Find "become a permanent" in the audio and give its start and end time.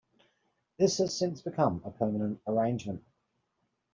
1.43-2.41